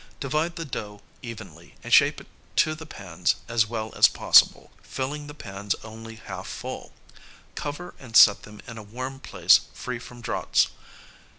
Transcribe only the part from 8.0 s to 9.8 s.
set them in a warm place